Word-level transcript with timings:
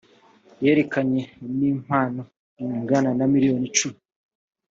yerekeranye 0.63 1.23
n’ 1.57 1.59
impano 1.71 2.21
ingana 2.65 3.09
na 3.17 3.25
miliyoni 3.33 3.67
cumi 3.77 3.99